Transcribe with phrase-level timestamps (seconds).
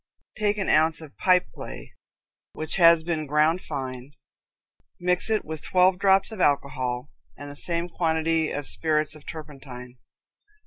[0.35, 1.93] Take an ounce of pipe clay,
[2.53, 4.13] which has been ground fine,
[4.99, 9.99] mix it with twelve drops of alcohol and the same quantity of spirits of turpentine.